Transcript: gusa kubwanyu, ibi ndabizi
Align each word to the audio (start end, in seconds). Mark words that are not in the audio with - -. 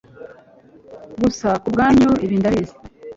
gusa 1.21 1.49
kubwanyu, 1.63 2.09
ibi 2.25 2.35
ndabizi 2.41 2.75